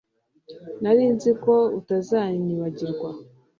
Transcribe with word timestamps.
Nari 0.81 1.05
nzi 1.13 1.31
ko 1.43 1.53
utazanyibagirwa 1.79 3.09